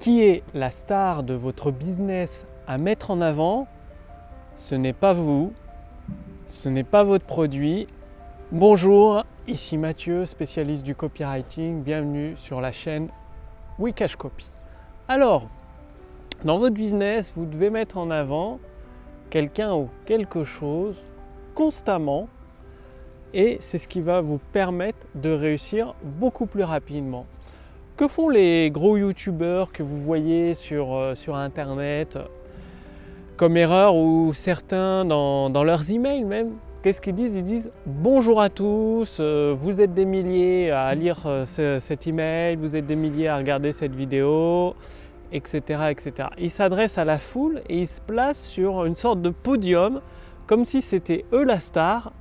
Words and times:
qui 0.00 0.22
est 0.22 0.42
la 0.54 0.70
star 0.70 1.22
de 1.22 1.34
votre 1.34 1.70
business 1.70 2.46
à 2.66 2.78
mettre 2.78 3.10
en 3.10 3.20
avant, 3.20 3.68
ce 4.54 4.74
n'est 4.74 4.94
pas 4.94 5.12
vous, 5.12 5.52
ce 6.48 6.70
n'est 6.70 6.84
pas 6.84 7.04
votre 7.04 7.26
produit. 7.26 7.86
Bonjour, 8.50 9.24
ici 9.46 9.76
Mathieu, 9.76 10.24
spécialiste 10.24 10.86
du 10.86 10.94
copywriting. 10.94 11.82
Bienvenue 11.82 12.34
sur 12.34 12.62
la 12.62 12.72
chaîne 12.72 13.08
Wikash 13.78 14.16
Copy. 14.16 14.50
Alors, 15.06 15.50
dans 16.46 16.58
votre 16.58 16.74
business, 16.74 17.34
vous 17.36 17.44
devez 17.44 17.68
mettre 17.68 17.98
en 17.98 18.10
avant 18.10 18.58
quelqu'un 19.28 19.74
ou 19.74 19.90
quelque 20.06 20.44
chose 20.44 21.04
constamment 21.54 22.26
et 23.34 23.58
c'est 23.60 23.76
ce 23.76 23.86
qui 23.86 24.00
va 24.00 24.22
vous 24.22 24.38
permettre 24.38 25.06
de 25.14 25.28
réussir 25.28 25.94
beaucoup 26.02 26.46
plus 26.46 26.64
rapidement. 26.64 27.26
Que 28.00 28.08
font 28.08 28.30
les 28.30 28.70
gros 28.70 28.96
youtubeurs 28.96 29.72
que 29.72 29.82
vous 29.82 30.00
voyez 30.00 30.54
sur, 30.54 30.94
euh, 30.94 31.14
sur 31.14 31.36
internet 31.36 32.18
comme 33.36 33.58
erreur 33.58 33.94
ou 33.94 34.32
certains 34.32 35.04
dans, 35.04 35.64
leurs 35.64 35.92
emails 35.92 36.24
même? 36.24 36.52
Qu'est-ce 36.82 37.02
qu'ils 37.02 37.12
disent? 37.12 37.34
Ils 37.34 37.42
disent 37.42 37.70
bonjour 37.84 38.40
à 38.40 38.48
tous, 38.48 39.18
euh, 39.20 39.54
vous 39.54 39.82
êtes 39.82 39.92
des 39.92 40.06
milliers 40.06 40.70
à 40.70 40.94
lire 40.94 41.24
euh, 41.26 41.44
cet 41.44 42.06
email, 42.06 42.56
vous 42.56 42.74
êtes 42.74 42.86
des 42.86 42.96
milliers 42.96 43.28
à 43.28 43.36
regarder 43.36 43.70
cette 43.70 43.94
vidéo, 43.94 44.74
etc. 45.30 45.60
etc. 45.90 46.28
Ils 46.38 46.48
s'adressent 46.48 46.96
à 46.96 47.04
la 47.04 47.18
foule 47.18 47.60
et 47.68 47.80
ils 47.80 47.86
se 47.86 48.00
placent 48.00 48.48
sur 48.48 48.86
une 48.86 48.94
sorte 48.94 49.20
de 49.20 49.28
podium 49.28 50.00
comme 50.46 50.64
si 50.64 50.80
c'était 50.80 51.26
eux 51.34 51.44
la 51.44 51.60
star 51.60 52.14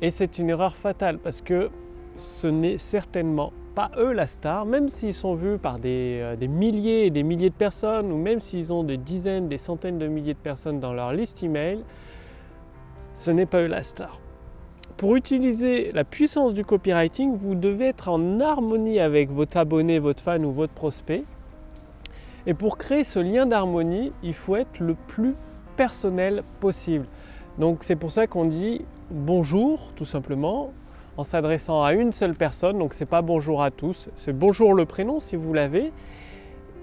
et 0.00 0.12
c'est 0.12 0.38
une 0.38 0.50
erreur 0.50 0.76
fatale 0.76 1.18
parce 1.18 1.40
que 1.40 1.70
ce 2.14 2.46
n'est 2.46 2.78
certainement 2.78 3.52
pas 3.74 3.90
eux 3.98 4.12
la 4.12 4.26
star, 4.26 4.66
même 4.66 4.88
s'ils 4.88 5.14
sont 5.14 5.34
vus 5.34 5.58
par 5.58 5.78
euh, 5.84 6.36
des, 6.36 6.48
milliers 6.48 7.06
et 7.06 7.10
des 7.10 7.22
milliers 7.22 7.50
de 7.50 7.54
personnes, 7.54 8.12
ou 8.12 8.16
même 8.16 8.40
s'ils 8.40 8.72
ont 8.72 8.84
des 8.84 8.96
dizaines, 8.96 9.48
des 9.48 9.58
centaines 9.58 9.98
de 9.98 10.06
milliers 10.06 10.34
de 10.34 10.38
personnes 10.38 10.80
dans 10.80 10.92
leur 10.92 11.12
liste 11.12 11.42
email, 11.42 11.82
ce 13.14 13.30
n'est 13.30 13.46
pas 13.46 13.62
eux 13.62 13.66
la 13.66 13.82
star. 13.82 14.18
Pour 14.96 15.16
utiliser 15.16 15.90
la 15.92 16.04
puissance 16.04 16.54
du 16.54 16.64
copywriting, 16.64 17.36
vous 17.36 17.54
devez 17.54 17.86
être 17.86 18.08
en 18.08 18.40
harmonie 18.40 19.00
avec 19.00 19.30
votre 19.30 19.56
abonné, 19.56 19.98
votre 19.98 20.22
fan 20.22 20.44
ou 20.44 20.52
votre 20.52 20.72
prospect. 20.72 21.24
Et 22.46 22.54
pour 22.54 22.76
créer 22.76 23.04
ce 23.04 23.18
lien 23.18 23.46
d'harmonie, 23.46 24.12
il 24.22 24.34
faut 24.34 24.56
être 24.56 24.80
le 24.80 24.94
plus 24.94 25.34
personnel 25.76 26.42
possible. 26.60 27.06
Donc 27.58 27.78
c'est 27.82 27.96
pour 27.96 28.10
ça 28.10 28.26
qu'on 28.26 28.44
dit 28.44 28.84
bonjour 29.10 29.92
tout 29.96 30.04
simplement 30.04 30.72
en 31.16 31.24
s'adressant 31.24 31.82
à 31.82 31.92
une 31.92 32.12
seule 32.12 32.34
personne. 32.34 32.78
Donc 32.78 32.94
c'est 32.94 33.06
pas 33.06 33.22
bonjour 33.22 33.62
à 33.62 33.70
tous, 33.70 34.08
c'est 34.16 34.36
bonjour 34.36 34.74
le 34.74 34.86
prénom 34.86 35.18
si 35.18 35.36
vous 35.36 35.52
l'avez. 35.52 35.92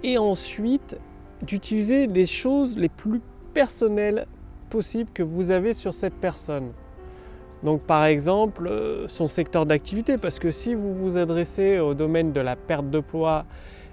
Et 0.03 0.17
ensuite 0.17 0.97
d'utiliser 1.41 2.07
des 2.07 2.25
choses 2.25 2.77
les 2.77 2.89
plus 2.89 3.21
personnelles 3.53 4.27
possibles 4.69 5.09
que 5.13 5.23
vous 5.23 5.51
avez 5.51 5.73
sur 5.73 5.93
cette 5.93 6.13
personne. 6.13 6.71
Donc 7.63 7.81
par 7.81 8.05
exemple 8.05 8.67
euh, 8.67 9.07
son 9.07 9.27
secteur 9.27 9.65
d'activité, 9.65 10.17
parce 10.17 10.39
que 10.39 10.51
si 10.51 10.73
vous 10.73 10.93
vous 10.93 11.17
adressez 11.17 11.79
au 11.79 11.93
domaine 11.93 12.31
de 12.31 12.39
la 12.39 12.55
perte 12.55 12.89
de 12.89 12.99
poids 12.99 13.45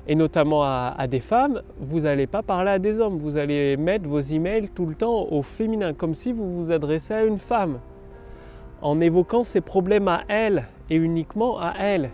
et 0.08 0.14
notamment 0.14 0.62
à, 0.62 1.06
des 1.08 1.18
femmes, 1.18 1.62
vous 1.80 2.00
n'allez 2.00 2.28
pas 2.28 2.42
parler 2.42 2.70
à 2.70 2.78
des 2.78 3.00
hommes, 3.00 3.18
vous 3.18 3.36
allez 3.36 3.76
mettre 3.76 4.06
vos 4.08 4.20
emails 4.20 4.68
tout 4.72 4.86
le 4.86 4.94
temps 4.94 5.26
au 5.32 5.42
féminin, 5.42 5.94
comme 5.94 6.14
si 6.14 6.32
vous 6.32 6.48
vous 6.48 6.70
adressez 6.70 7.12
à 7.12 7.24
une 7.24 7.38
femme, 7.38 7.80
en 8.82 9.00
évoquant 9.00 9.44
ses 9.44 9.60
problèmes 9.60 10.08
à 10.08 10.22
elle 10.28 10.64
et 10.90 10.96
uniquement 10.96 11.58
à 11.58 11.74
elle. 11.78 12.10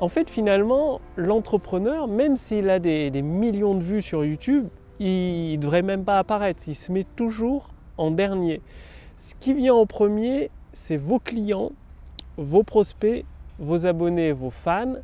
En 0.00 0.08
fait, 0.08 0.28
finalement, 0.28 1.00
l'entrepreneur, 1.16 2.08
même 2.08 2.36
s'il 2.36 2.70
a 2.70 2.78
des, 2.78 3.10
millions 3.22 3.74
de 3.74 3.82
vues 3.82 4.02
sur 4.02 4.24
YouTube, 4.24 4.66
il 4.98 5.52
ne 5.52 5.56
devrait 5.60 5.82
même 5.82 6.04
pas 6.04 6.18
apparaître, 6.18 6.64
il 6.66 6.74
se 6.74 6.90
met 6.90 7.06
toujours 7.16 7.68
en 7.98 8.10
dernier. 8.10 8.60
Ce 9.18 9.34
qui 9.38 9.54
vient 9.54 9.74
en 9.74 9.86
premier, 9.86 10.50
c'est 10.72 10.96
vos 10.96 11.18
clients, 11.18 11.70
vos 12.36 12.62
prospects, 12.62 13.24
vos 13.58 13.86
abonnés, 13.86 14.32
vos 14.32 14.50
fans. 14.50 14.94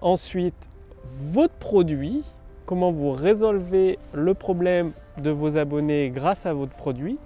Ensuite, 0.00 0.68
votre 1.04 1.54
produit, 1.54 2.24
comment 2.66 2.90
vous 2.90 3.12
résolvez 3.12 3.98
le 4.12 4.34
problème 4.34 4.92
de 5.18 5.30
vos 5.30 5.56
abonnés 5.56 6.10
grâce 6.10 6.46
à 6.46 6.52
votre 6.52 6.74
produit. 6.74 7.18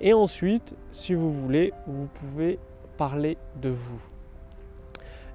Et 0.00 0.12
ensuite, 0.12 0.76
si 0.90 1.14
vous 1.14 1.30
voulez, 1.32 1.72
vous 1.86 2.06
pouvez 2.06 2.58
parler 2.96 3.36
de 3.60 3.68
vous. 3.68 4.00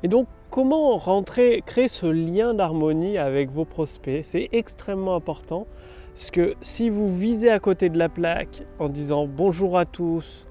Et 0.04 0.08
donc, 0.08 0.28
comment 0.50 0.98
rentrer, 0.98 1.64
créer 1.66 1.88
ce 1.88 2.06
lien 2.06 2.54
d'harmonie 2.54 3.18
avec 3.18 3.52
vos 3.52 3.66
prospects? 3.66 4.24
C'est 4.24 4.50
extrêmement 4.52 5.16
important. 5.16 5.68
Parce 6.14 6.32
que 6.32 6.56
si 6.62 6.90
vous 6.90 7.16
visez 7.16 7.50
à 7.50 7.60
côté 7.60 7.90
de 7.90 7.98
la 7.98 8.10
plaque 8.10 8.64
en 8.80 8.90
disant 8.90 9.28
bonjour 9.28 9.78
à 9.78 9.86
tous, 9.86 10.48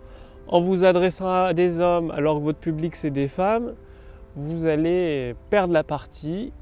en 0.49 0.61
vous 0.61 0.85
adressant 0.85 1.31
à 1.31 1.53
des 1.53 1.81
hommes 1.81 2.11
alors 2.13 2.37
que 2.37 2.43
votre 2.43 2.59
public 2.59 2.97
c'est 2.97 3.11
des 3.11 3.29
femmes, 3.29 3.75
vous 4.37 4.67
allez 4.67 5.35
perdre 5.51 5.75
la 5.75 5.85
partie 5.85 6.53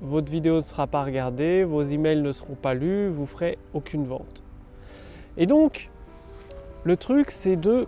votre 0.00 0.32
vidéo 0.32 0.56
ne 0.56 0.62
sera 0.62 0.86
pas 0.86 1.04
regardée, 1.04 1.64
vos 1.64 1.82
emails 1.82 2.22
ne 2.22 2.32
seront 2.32 2.54
pas 2.54 2.74
lus, 2.74 3.08
vous 3.08 3.26
ferez 3.26 3.58
aucune 3.74 4.04
vente. 4.04 4.42
Et 5.36 5.46
donc, 5.46 5.90
le 6.84 6.96
truc, 6.96 7.30
c'est 7.30 7.56
de 7.56 7.86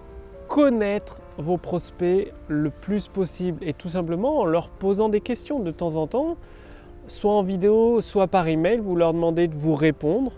connaître 0.49 1.19
vos 1.39 1.57
prospects 1.57 2.33
le 2.49 2.71
plus 2.71 3.09
possible 3.09 3.59
et 3.63 3.73
tout 3.73 3.89
simplement 3.89 4.41
en 4.41 4.45
leur 4.45 4.69
posant 4.69 5.09
des 5.09 5.21
questions 5.21 5.61
de 5.61 5.71
temps 5.71 5.97
en 5.97 6.07
temps, 6.07 6.37
soit 7.07 7.33
en 7.33 7.43
vidéo, 7.43 8.01
soit 8.01 8.27
par 8.27 8.49
email, 8.49 8.79
vous 8.79 8.97
leur 8.97 9.15
demandez 9.15 9.49
de 9.49 9.55
vous 9.55 9.75
répondre 9.75 10.33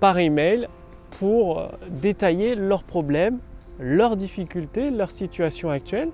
par 0.00 0.18
email 0.18 0.68
pour 1.10 1.58
euh, 1.58 1.66
détailler 1.90 2.54
leurs 2.54 2.82
problèmes, 2.82 3.38
leurs 3.78 4.16
difficultés, 4.16 4.90
leur 4.90 5.10
situation 5.10 5.70
actuelle, 5.70 6.08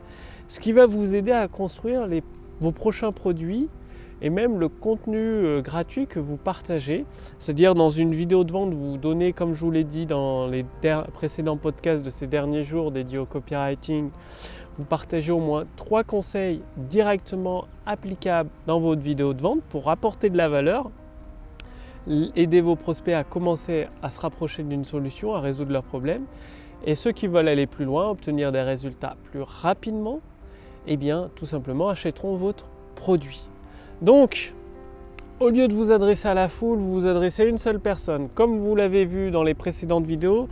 ce 0.48 0.60
qui 0.60 0.72
va 0.72 0.86
vous 0.86 1.14
aider 1.14 1.32
à 1.32 1.46
construire 1.46 2.08
vos 2.60 2.72
prochains 2.72 3.12
produits 3.12 3.68
et 4.20 4.30
même 4.30 4.58
le 4.58 4.68
contenu 4.68 5.18
euh, 5.18 5.60
gratuit 5.60 6.06
que 6.06 6.18
vous 6.18 6.36
partagez. 6.36 7.04
C'est-à-dire 7.38 7.74
dans 7.74 7.90
une 7.90 8.14
vidéo 8.14 8.44
de 8.44 8.52
vente, 8.52 8.74
vous 8.74 8.96
donnez, 8.96 9.32
comme 9.32 9.54
je 9.54 9.64
vous 9.64 9.70
l'ai 9.70 9.84
dit 9.84 10.06
dans 10.06 10.46
les 10.46 10.64
précédents 11.12 11.56
podcasts 11.56 12.04
de 12.04 12.10
ces 12.10 12.26
derniers 12.26 12.64
jours 12.64 12.90
dédiés 12.90 13.18
au 13.18 13.26
copywriting, 13.26 14.10
vous 14.78 14.84
partagez 14.84 15.32
au 15.32 15.40
moins 15.40 15.64
trois 15.76 16.04
conseils 16.04 16.60
directement 16.76 17.66
applicables 17.84 18.50
dans 18.66 18.78
votre 18.78 19.02
vidéo 19.02 19.34
de 19.34 19.42
vente 19.42 19.60
pour 19.70 19.90
apporter 19.90 20.30
de 20.30 20.36
la 20.36 20.48
valeur, 20.48 20.90
aider 22.36 22.60
vos 22.60 22.76
prospects 22.76 23.14
à 23.14 23.24
commencer 23.24 23.88
à 24.02 24.10
se 24.10 24.20
rapprocher 24.20 24.62
d'une 24.62 24.84
solution, 24.84 25.34
à 25.34 25.40
résoudre 25.40 25.72
leurs 25.72 25.82
problèmes. 25.82 26.24
Et 26.86 26.94
ceux 26.94 27.10
qui 27.10 27.26
veulent 27.26 27.48
aller 27.48 27.66
plus 27.66 27.84
loin, 27.84 28.08
obtenir 28.08 28.52
des 28.52 28.62
résultats 28.62 29.16
plus 29.24 29.42
rapidement, 29.42 30.20
eh 30.86 30.96
bien 30.96 31.28
tout 31.34 31.46
simplement 31.46 31.88
achèteront 31.88 32.36
votre 32.36 32.66
produit. 32.94 33.48
Donc, 34.00 34.54
au 35.40 35.48
lieu 35.48 35.66
de 35.66 35.74
vous 35.74 35.90
adresser 35.90 36.28
à 36.28 36.34
la 36.34 36.48
foule, 36.48 36.78
vous 36.78 36.92
vous 36.92 37.06
adressez 37.06 37.42
à 37.42 37.46
une 37.46 37.58
seule 37.58 37.80
personne. 37.80 38.28
Comme 38.34 38.58
vous 38.58 38.76
l'avez 38.76 39.04
vu 39.04 39.30
dans 39.30 39.42
les 39.42 39.54
précédentes 39.54 40.06
vidéos, 40.06 40.48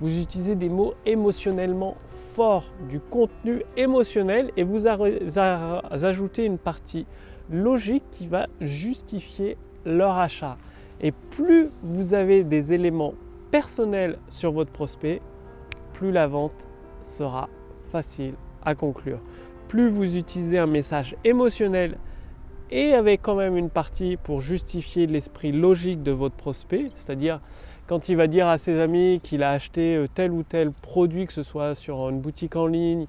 vous 0.00 0.18
utilisez 0.18 0.54
des 0.54 0.68
mots 0.68 0.94
émotionnellement 1.06 1.96
forts, 2.34 2.72
du 2.88 3.00
contenu 3.00 3.62
émotionnel 3.76 4.50
et 4.56 4.62
vous 4.62 4.86
ajoutez 4.86 6.44
une 6.44 6.58
partie 6.58 7.06
logique 7.50 8.04
qui 8.10 8.26
va 8.26 8.46
justifier 8.60 9.56
leur 9.84 10.18
achat. 10.18 10.56
Et 11.00 11.12
plus 11.12 11.70
vous 11.82 12.14
avez 12.14 12.44
des 12.44 12.72
éléments 12.72 13.14
personnels 13.50 14.18
sur 14.28 14.52
votre 14.52 14.70
prospect, 14.70 15.20
plus 15.92 16.12
la 16.12 16.26
vente 16.26 16.66
sera 17.02 17.48
facile 17.90 18.34
à 18.64 18.74
conclure. 18.74 19.18
Plus 19.68 19.88
vous 19.88 20.16
utilisez 20.16 20.58
un 20.58 20.66
message 20.66 21.16
émotionnel 21.24 21.96
et 22.70 22.94
avec 22.94 23.22
quand 23.22 23.34
même 23.34 23.56
une 23.56 23.70
partie 23.70 24.16
pour 24.16 24.40
justifier 24.40 25.06
l'esprit 25.06 25.52
logique 25.52 26.02
de 26.02 26.12
votre 26.12 26.36
prospect, 26.36 26.90
c'est-à-dire 26.96 27.40
quand 27.86 28.08
il 28.08 28.16
va 28.16 28.28
dire 28.28 28.46
à 28.46 28.56
ses 28.56 28.78
amis 28.78 29.20
qu'il 29.20 29.42
a 29.42 29.50
acheté 29.50 29.96
euh, 29.96 30.06
tel 30.12 30.30
ou 30.30 30.44
tel 30.44 30.70
produit, 30.70 31.26
que 31.26 31.32
ce 31.32 31.42
soit 31.42 31.74
sur 31.74 32.08
une 32.08 32.20
boutique 32.20 32.54
en 32.54 32.66
ligne, 32.66 33.06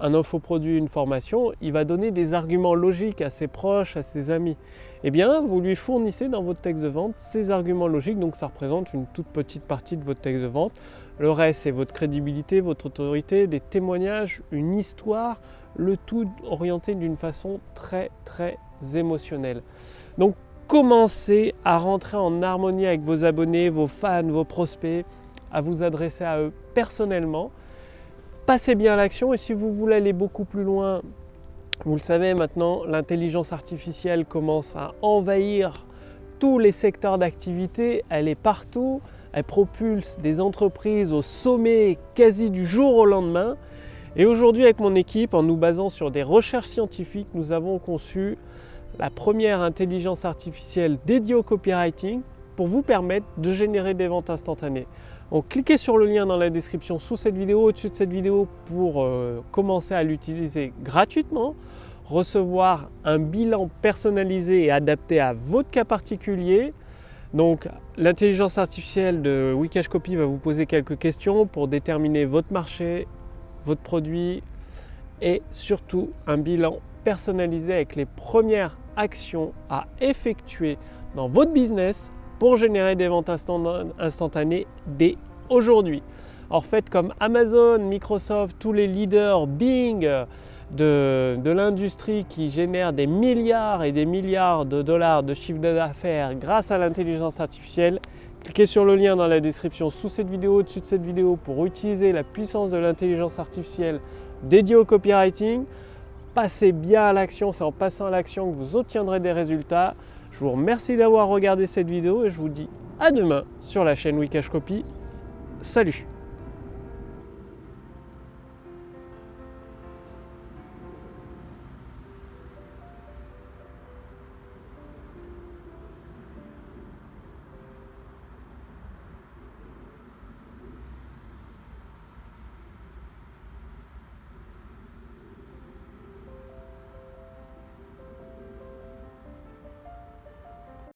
un 0.00 0.14
infoproduit, 0.14 0.76
une 0.76 0.88
formation, 0.88 1.52
il 1.62 1.72
va 1.72 1.84
donner 1.84 2.10
des 2.10 2.34
arguments 2.34 2.74
logiques 2.74 3.22
à 3.22 3.30
ses 3.30 3.46
proches, 3.46 3.96
à 3.96 4.02
ses 4.02 4.30
amis. 4.30 4.56
Eh 5.04 5.10
bien, 5.10 5.40
vous 5.40 5.60
lui 5.60 5.76
fournissez 5.76 6.28
dans 6.28 6.42
votre 6.42 6.60
texte 6.60 6.82
de 6.82 6.88
vente 6.88 7.14
ces 7.16 7.50
arguments 7.50 7.86
logiques, 7.86 8.18
donc 8.18 8.36
ça 8.36 8.48
représente 8.48 8.92
une 8.92 9.06
toute 9.06 9.28
petite 9.28 9.62
partie 9.62 9.96
de 9.96 10.04
votre 10.04 10.20
texte 10.20 10.42
de 10.42 10.48
vente. 10.48 10.72
Le 11.18 11.30
reste, 11.30 11.60
c'est 11.62 11.70
votre 11.70 11.94
crédibilité, 11.94 12.60
votre 12.60 12.86
autorité, 12.86 13.46
des 13.46 13.60
témoignages, 13.60 14.42
une 14.50 14.76
histoire, 14.76 15.38
le 15.76 15.96
tout 15.96 16.28
orienté 16.44 16.94
d'une 16.94 17.16
façon 17.16 17.60
très 17.74 18.10
très 18.24 18.58
émotionnelle. 18.94 19.62
Donc 20.18 20.34
commencez 20.66 21.54
à 21.64 21.78
rentrer 21.78 22.16
en 22.16 22.42
harmonie 22.42 22.86
avec 22.86 23.02
vos 23.02 23.24
abonnés, 23.24 23.68
vos 23.68 23.86
fans, 23.86 24.24
vos 24.24 24.44
prospects, 24.44 25.04
à 25.52 25.60
vous 25.60 25.82
adresser 25.82 26.24
à 26.24 26.40
eux 26.40 26.52
personnellement. 26.74 27.50
Passez 28.46 28.74
bien 28.74 28.94
à 28.94 28.96
l'action 28.96 29.32
et 29.32 29.36
si 29.36 29.52
vous 29.52 29.74
voulez 29.74 29.96
aller 29.96 30.12
beaucoup 30.12 30.44
plus 30.44 30.64
loin, 30.64 31.02
vous 31.84 31.94
le 31.94 32.00
savez 32.00 32.34
maintenant, 32.34 32.84
l'intelligence 32.84 33.52
artificielle 33.52 34.24
commence 34.24 34.76
à 34.76 34.94
envahir 35.02 35.84
tous 36.38 36.58
les 36.58 36.72
secteurs 36.72 37.18
d'activité, 37.18 38.04
elle 38.08 38.28
est 38.28 38.34
partout, 38.34 39.00
elle 39.32 39.44
propulse 39.44 40.18
des 40.18 40.40
entreprises 40.40 41.12
au 41.12 41.22
sommet 41.22 41.98
quasi 42.14 42.50
du 42.50 42.66
jour 42.66 42.96
au 42.96 43.04
lendemain. 43.04 43.56
Et 44.18 44.24
aujourd'hui 44.24 44.64
avec 44.64 44.80
mon 44.80 44.94
équipe, 44.94 45.34
en 45.34 45.42
nous 45.42 45.56
basant 45.56 45.90
sur 45.90 46.10
des 46.10 46.22
recherches 46.22 46.68
scientifiques, 46.68 47.28
nous 47.34 47.52
avons 47.52 47.78
conçu 47.78 48.38
la 48.98 49.10
première 49.10 49.60
intelligence 49.60 50.24
artificielle 50.24 50.98
dédiée 51.04 51.34
au 51.34 51.42
copywriting 51.42 52.22
pour 52.56 52.66
vous 52.66 52.80
permettre 52.80 53.26
de 53.36 53.52
générer 53.52 53.92
des 53.92 54.08
ventes 54.08 54.30
instantanées. 54.30 54.86
Donc 55.30 55.48
cliquez 55.48 55.76
sur 55.76 55.98
le 55.98 56.06
lien 56.06 56.24
dans 56.24 56.38
la 56.38 56.48
description 56.48 56.98
sous 56.98 57.16
cette 57.18 57.36
vidéo, 57.36 57.64
au-dessus 57.64 57.90
de 57.90 57.94
cette 57.94 58.10
vidéo 58.10 58.48
pour 58.64 59.02
euh, 59.02 59.42
commencer 59.52 59.92
à 59.92 60.02
l'utiliser 60.02 60.72
gratuitement, 60.82 61.54
recevoir 62.06 62.88
un 63.04 63.18
bilan 63.18 63.68
personnalisé 63.82 64.64
et 64.64 64.70
adapté 64.70 65.20
à 65.20 65.34
votre 65.34 65.70
cas 65.70 65.84
particulier. 65.84 66.72
Donc 67.34 67.68
l'intelligence 67.98 68.56
artificielle 68.56 69.20
de 69.20 69.52
Wikash 69.54 69.88
Copy 69.88 70.16
va 70.16 70.24
vous 70.24 70.38
poser 70.38 70.64
quelques 70.64 70.96
questions 70.96 71.44
pour 71.44 71.68
déterminer 71.68 72.24
votre 72.24 72.50
marché, 72.50 73.06
votre 73.66 73.82
produit 73.82 74.42
et 75.20 75.42
surtout 75.52 76.10
un 76.26 76.38
bilan 76.38 76.78
personnalisé 77.04 77.74
avec 77.74 77.96
les 77.96 78.06
premières 78.06 78.76
actions 78.96 79.52
à 79.68 79.86
effectuer 80.00 80.78
dans 81.14 81.28
votre 81.28 81.52
business 81.52 82.10
pour 82.38 82.56
générer 82.56 82.96
des 82.96 83.08
ventes 83.08 83.30
instantanées 83.30 84.66
dès 84.86 85.16
aujourd'hui. 85.48 86.02
En 86.48 86.60
fait, 86.60 86.88
comme 86.88 87.12
Amazon, 87.18 87.78
Microsoft, 87.78 88.56
tous 88.58 88.72
les 88.72 88.86
leaders, 88.86 89.46
Bing 89.46 90.08
de, 90.70 91.36
de 91.42 91.50
l'industrie 91.50 92.24
qui 92.28 92.50
génèrent 92.50 92.92
des 92.92 93.06
milliards 93.06 93.84
et 93.84 93.92
des 93.92 94.04
milliards 94.04 94.64
de 94.64 94.82
dollars 94.82 95.22
de 95.22 95.34
chiffre 95.34 95.60
d'affaires 95.60 96.34
grâce 96.34 96.70
à 96.70 96.78
l'intelligence 96.78 97.40
artificielle, 97.40 98.00
cliquez 98.46 98.66
sur 98.66 98.84
le 98.84 98.94
lien 98.94 99.16
dans 99.16 99.26
la 99.26 99.40
description 99.40 99.90
sous 99.90 100.08
cette 100.08 100.30
vidéo, 100.30 100.60
au-dessus 100.60 100.78
de 100.78 100.84
cette 100.84 101.02
vidéo 101.02 101.36
pour 101.36 101.66
utiliser 101.66 102.12
la 102.12 102.22
puissance 102.22 102.70
de 102.70 102.76
l'intelligence 102.76 103.40
artificielle 103.40 104.00
dédiée 104.44 104.76
au 104.76 104.84
copywriting. 104.84 105.64
Passez 106.32 106.70
bien 106.70 107.02
à 107.02 107.12
l'action, 107.12 107.50
c'est 107.50 107.64
en 107.64 107.72
passant 107.72 108.06
à 108.06 108.10
l'action 108.10 108.48
que 108.48 108.56
vous 108.56 108.76
obtiendrez 108.76 109.18
des 109.18 109.32
résultats. 109.32 109.94
Je 110.30 110.38
vous 110.38 110.52
remercie 110.52 110.96
d'avoir 110.96 111.26
regardé 111.26 111.66
cette 111.66 111.90
vidéo 111.90 112.24
et 112.24 112.30
je 112.30 112.38
vous 112.38 112.48
dis 112.48 112.68
à 113.00 113.10
demain 113.10 113.42
sur 113.60 113.82
la 113.82 113.96
chaîne 113.96 114.16
Wikash 114.16 114.48
Copy. 114.48 114.84
Salut 115.60 116.06